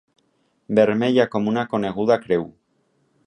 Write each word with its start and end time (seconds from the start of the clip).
Vermella 0.79 1.27
com 1.35 1.51
una 1.53 1.67
coneguda 1.75 2.19
creu. 2.25 2.49